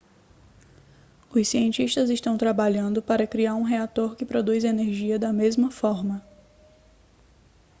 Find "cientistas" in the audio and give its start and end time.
1.47-2.09